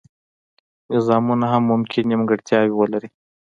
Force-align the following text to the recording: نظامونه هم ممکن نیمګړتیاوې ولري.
نظامونه 0.93 1.45
هم 1.53 1.63
ممکن 1.71 2.03
نیمګړتیاوې 2.11 2.73
ولري. 2.75 3.09